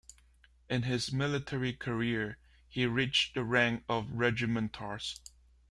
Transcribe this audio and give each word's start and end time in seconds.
In 0.67 0.81
his 0.81 1.11
military 1.11 1.73
career, 1.73 2.39
he 2.67 2.87
reached 2.87 3.35
the 3.35 3.43
rank 3.43 3.83
of 3.87 4.07
regimentarz. 4.09 5.19